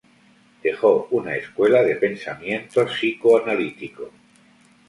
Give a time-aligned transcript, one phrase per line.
[0.63, 4.09] Dejó una escuela de pensamiento psicoanalítico.